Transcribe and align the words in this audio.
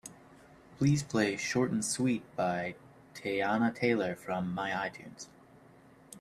Please 0.79 1.03
play 1.03 1.37
Short 1.37 1.69
And 1.69 1.85
Sweet 1.85 2.23
by 2.35 2.73
Teyana 3.13 3.71
Taylor 3.75 4.15
from 4.15 4.51
my 4.51 4.71
itunes. 4.71 5.27